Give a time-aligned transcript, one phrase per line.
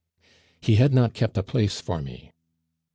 [0.59, 2.31] "He had not kept a place for me."